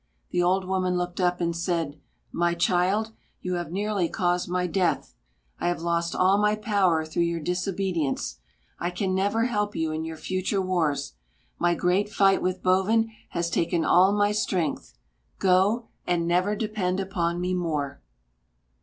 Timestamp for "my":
2.31-2.55, 4.49-4.65, 6.39-6.55, 11.59-11.75, 14.11-14.31